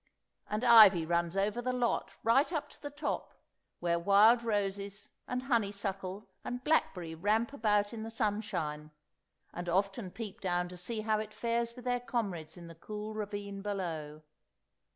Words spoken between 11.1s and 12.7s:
it fares with their comrades in